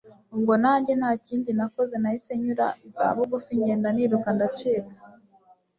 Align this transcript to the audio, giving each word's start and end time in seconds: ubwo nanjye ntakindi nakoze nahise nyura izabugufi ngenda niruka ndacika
ubwo 0.35 0.53
nanjye 0.63 0.91
ntakindi 0.99 1.49
nakoze 1.57 1.95
nahise 2.01 2.31
nyura 2.43 2.67
izabugufi 2.87 3.51
ngenda 3.59 3.87
niruka 3.95 4.29
ndacika 4.35 4.93